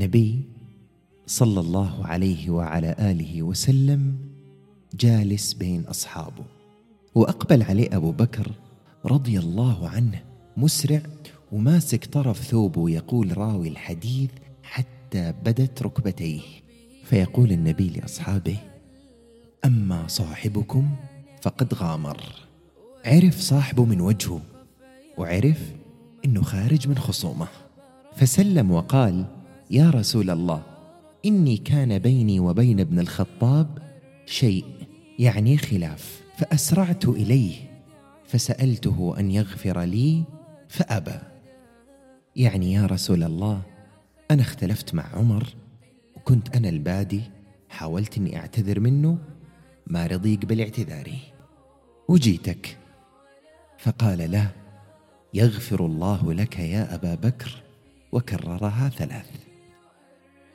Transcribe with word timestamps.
النبي 0.00 0.42
صلى 1.26 1.60
الله 1.60 2.06
عليه 2.06 2.50
وعلى 2.50 2.96
آله 2.98 3.42
وسلم 3.42 4.14
جالس 4.94 5.52
بين 5.52 5.84
أصحابه 5.84 6.44
وأقبل 7.14 7.62
عليه 7.62 7.96
أبو 7.96 8.12
بكر 8.12 8.52
رضي 9.04 9.38
الله 9.38 9.88
عنه 9.88 10.22
مسرع 10.56 11.00
وماسك 11.52 12.04
طرف 12.04 12.42
ثوبه 12.42 12.90
يقول 12.90 13.38
راوي 13.38 13.68
الحديث 13.68 14.30
حتى 14.62 15.34
بدت 15.44 15.82
ركبتيه. 15.82 16.40
فيقول 17.04 17.52
النبي 17.52 17.88
لأصحابه 17.88 18.56
أما 19.64 20.04
صاحبكم 20.08 20.90
فقد 21.42 21.74
غامر. 21.74 22.20
عرف 23.04 23.40
صاحبه 23.40 23.84
من 23.84 24.00
وجهه 24.00 24.40
وعرف 25.18 25.72
إنه 26.24 26.42
خارج 26.42 26.88
من 26.88 26.98
خصومه. 26.98 27.48
فسلم 28.16 28.70
وقال 28.70 29.39
يا 29.70 29.90
رسول 29.90 30.30
الله 30.30 30.62
إني 31.26 31.56
كان 31.56 31.98
بيني 31.98 32.40
وبين 32.40 32.80
ابن 32.80 32.98
الخطاب 32.98 33.78
شيء 34.26 34.64
يعني 35.18 35.58
خلاف. 35.58 36.22
فأسرعت 36.36 37.08
إليه 37.08 37.54
فسألته 38.26 39.14
أن 39.18 39.30
يغفر 39.30 39.80
لي 39.80 40.24
فأبى. 40.68 41.18
يعني 42.36 42.72
يا 42.72 42.86
رسول 42.86 43.22
الله 43.22 43.62
أنا 44.30 44.42
اختلفت 44.42 44.94
مع 44.94 45.04
عمر 45.14 45.54
وكنت 46.16 46.56
أنا 46.56 46.68
البادي 46.68 47.22
حاولت 47.68 48.16
إني 48.16 48.36
أعتذر 48.36 48.80
منه 48.80 49.18
ما 49.86 50.06
رضي 50.06 50.34
يقبل 50.34 50.60
اعتذاري. 50.60 51.18
وجيتك. 52.08 52.78
فقال 53.78 54.30
له 54.30 54.50
يغفر 55.34 55.86
الله 55.86 56.32
لك 56.32 56.58
يا 56.58 56.94
أبا 56.94 57.14
بكر 57.14 57.62
وكررها 58.12 58.88
ثلاث. 58.88 59.49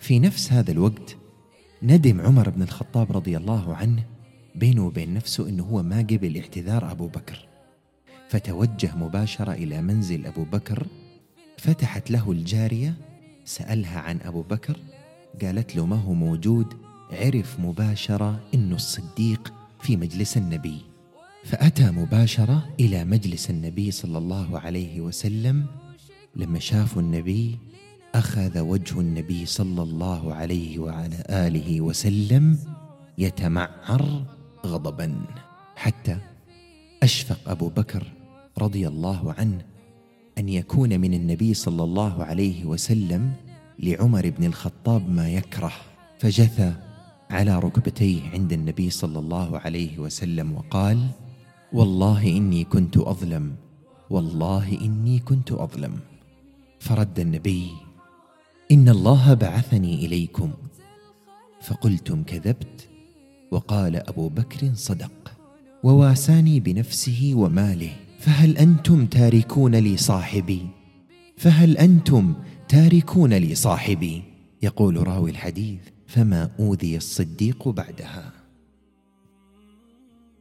في 0.00 0.18
نفس 0.18 0.52
هذا 0.52 0.72
الوقت 0.72 1.16
ندم 1.82 2.20
عمر 2.20 2.50
بن 2.50 2.62
الخطاب 2.62 3.12
رضي 3.12 3.36
الله 3.36 3.74
عنه 3.74 4.04
بينه 4.54 4.86
وبين 4.86 5.14
نفسه 5.14 5.48
إنه 5.48 5.62
هو 5.62 5.82
ما 5.82 5.98
قبل 5.98 6.36
اعتذار 6.36 6.90
أبو 6.90 7.06
بكر. 7.06 7.48
فتوجه 8.28 8.96
مباشرة 8.96 9.52
إلى 9.52 9.82
منزل 9.82 10.26
أبو 10.26 10.44
بكر 10.44 10.86
فتحت 11.58 12.10
له 12.10 12.32
الجارية 12.32 12.94
سألها 13.44 14.00
عن 14.00 14.20
أبو 14.20 14.42
بكر 14.42 14.76
قالت 15.42 15.76
له 15.76 15.86
ما 15.86 15.96
هو 15.96 16.14
موجود؟ 16.14 16.74
عرف 17.10 17.60
مباشرة 17.60 18.40
إنه 18.54 18.74
الصديق 18.74 19.52
في 19.80 19.96
مجلس 19.96 20.36
النبي. 20.36 20.80
فأتى 21.44 21.90
مباشرة 21.90 22.68
إلى 22.80 23.04
مجلس 23.04 23.50
النبي 23.50 23.90
صلى 23.90 24.18
الله 24.18 24.58
عليه 24.58 25.00
وسلم 25.00 25.66
لما 26.36 26.58
شافوا 26.58 27.02
النبي 27.02 27.58
أخذ 28.16 28.60
وجه 28.60 29.00
النبي 29.00 29.46
صلى 29.46 29.82
الله 29.82 30.34
عليه 30.34 30.78
وعلى 30.78 31.20
آله 31.28 31.80
وسلم 31.80 32.58
يتمعر 33.18 34.24
غضبا. 34.66 35.08
حتى 35.76 36.18
أشفق 37.02 37.40
أبو 37.46 37.68
بكر 37.68 38.12
رضي 38.58 38.88
الله 38.88 39.32
عنه 39.38 39.60
أن 40.38 40.48
يكون 40.48 41.00
من 41.00 41.14
النبي 41.14 41.54
صلى 41.54 41.82
الله 41.84 42.24
عليه 42.24 42.64
وسلم 42.64 43.32
لعمر 43.78 44.30
بن 44.30 44.44
الخطاب 44.44 45.10
ما 45.10 45.28
يكره. 45.28 45.72
فجثى 46.18 46.72
على 47.30 47.58
ركبتيه 47.58 48.30
عند 48.32 48.52
النبي 48.52 48.90
صلى 48.90 49.18
الله 49.18 49.58
عليه 49.58 49.98
وسلم 49.98 50.56
وقال 50.56 51.08
والله 51.72 52.22
إني 52.26 52.64
كنت 52.64 52.96
أظلم 52.96 53.56
والله 54.10 54.78
إني 54.80 55.18
كنت 55.18 55.52
أظلم. 55.52 56.00
فرد 56.80 57.20
النبي 57.20 57.85
إن 58.72 58.88
الله 58.88 59.34
بعثني 59.34 60.06
إليكم. 60.06 60.52
فقلتم 61.60 62.22
كذبت 62.22 62.88
وقال 63.50 63.96
أبو 63.96 64.28
بكر 64.28 64.74
صدق. 64.74 65.32
وواساني 65.82 66.60
بنفسه 66.60 67.32
وماله 67.34 67.92
فهل 68.18 68.58
أنتم 68.58 69.06
تاركون 69.06 69.74
لي 69.74 69.96
صاحبي؟ 69.96 70.66
فهل 71.36 71.78
أنتم 71.78 72.34
تاركون 72.68 73.34
لي 73.34 73.54
صاحبي؟ 73.54 74.22
يقول 74.62 75.06
راوي 75.08 75.30
الحديث 75.30 75.80
فما 76.06 76.50
أوذي 76.60 76.96
الصديق 76.96 77.68
بعدها. 77.68 78.32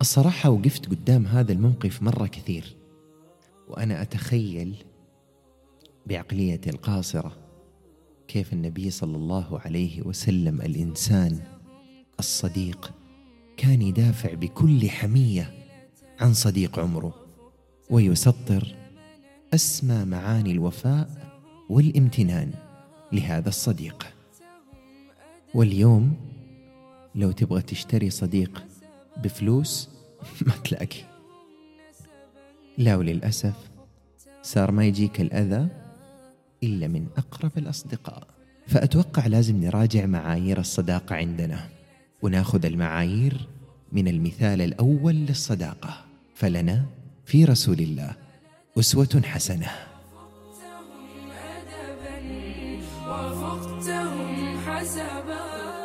الصراحة 0.00 0.50
وقفت 0.50 0.86
قدام 0.86 1.26
هذا 1.26 1.52
الموقف 1.52 2.02
مرة 2.02 2.26
كثير 2.26 2.76
وأنا 3.68 4.02
أتخيل 4.02 4.74
بعقليتي 6.06 6.70
القاصرة. 6.70 7.49
كيف 8.30 8.52
النبي 8.52 8.90
صلى 8.90 9.16
الله 9.16 9.60
عليه 9.64 10.02
وسلم 10.02 10.60
الإنسان 10.60 11.38
الصديق 12.18 12.92
كان 13.56 13.82
يدافع 13.82 14.34
بكل 14.34 14.90
حمية 14.90 15.54
عن 16.20 16.34
صديق 16.34 16.78
عمره 16.78 17.14
ويسطر 17.90 18.74
أسمى 19.54 20.04
معاني 20.04 20.52
الوفاء 20.52 21.10
والامتنان 21.68 22.52
لهذا 23.12 23.48
الصديق. 23.48 24.06
واليوم 25.54 26.16
لو 27.14 27.30
تبغى 27.30 27.62
تشتري 27.62 28.10
صديق 28.10 28.64
بفلوس 29.16 29.88
ما 30.46 30.52
تلاقي. 30.64 31.02
لا 32.78 32.96
وللأسف 32.96 33.70
صار 34.42 34.70
ما 34.70 34.84
يجيك 34.84 35.20
الأذى 35.20 35.89
إلا 36.62 36.88
من 36.88 37.06
أقرب 37.16 37.50
الأصدقاء. 37.56 38.26
فأتوقع 38.66 39.26
لازم 39.26 39.64
نراجع 39.64 40.06
معايير 40.06 40.60
الصداقة 40.60 41.16
عندنا. 41.16 41.68
وناخذ 42.22 42.66
المعايير 42.66 43.48
من 43.92 44.08
المثال 44.08 44.60
الأول 44.60 45.14
للصداقة. 45.14 46.04
فلنا 46.34 46.84
في 47.24 47.44
رسول 47.44 47.78
الله 47.78 48.12
أسوة 48.78 49.22
حسنة. 49.24 49.70
وفقتهم 53.08 54.58
حسبا. 54.66 55.79